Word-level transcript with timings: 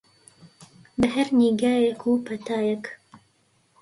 بە 0.99 1.07
هەر 1.15 1.27
نیگایەک 1.39 2.01
و 2.05 2.13
پەتایەکە 2.25 2.91